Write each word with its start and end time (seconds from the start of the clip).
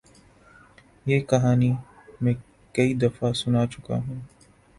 یہ 1.05 1.19
کہانی 1.21 1.71
میں 2.21 2.33
کئی 2.75 2.93
دفعہ 2.93 3.31
سنا 3.33 3.65
چکا 3.67 3.95
ہوں۔ 3.95 4.19